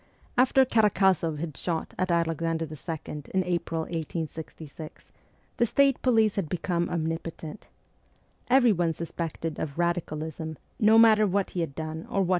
[0.35, 3.21] After Karak6zoff had shot at Alexander II.
[3.35, 5.11] in April 1866
[5.57, 7.67] the State police had become omnipotent.
[8.49, 12.29] Everyone suspected of' radicalism,' no matter what he had done or what he VOL.